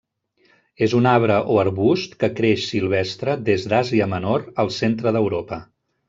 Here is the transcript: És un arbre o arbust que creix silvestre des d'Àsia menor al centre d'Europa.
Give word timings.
És 0.85 0.93
un 0.99 1.07
arbre 1.09 1.35
o 1.55 1.57
arbust 1.63 2.15
que 2.23 2.29
creix 2.39 2.65
silvestre 2.71 3.35
des 3.49 3.67
d'Àsia 3.73 4.07
menor 4.17 4.47
al 4.65 4.73
centre 4.81 5.13
d'Europa. 5.19 5.61